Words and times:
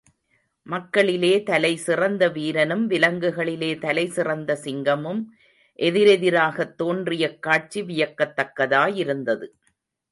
மக்களிலே 0.63 1.43
தலைசிறந்த 1.43 2.29
வீரனும், 2.29 2.89
விலங்குகளிலே 2.89 3.79
தலைசிறந்த 3.79 4.59
சிங்கமும் 4.63 5.23
எதிர் 5.73 6.07
எதிராகத் 6.07 6.77
தோன்றியக் 6.77 7.41
காட்சி 7.41 7.81
வியக்கத்தக்கதாயிருந்தது. 7.81 9.47